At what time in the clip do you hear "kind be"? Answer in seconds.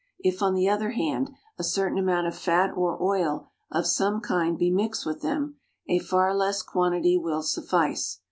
4.19-4.71